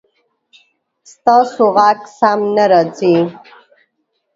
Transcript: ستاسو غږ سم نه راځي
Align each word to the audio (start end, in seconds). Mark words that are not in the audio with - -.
ستاسو 1.13 1.63
غږ 1.75 1.99
سم 2.17 2.39
نه 2.55 2.65
راځي 2.71 3.15